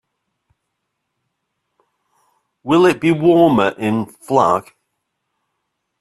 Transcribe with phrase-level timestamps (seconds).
[2.63, 4.73] Will it be warmer in Flag?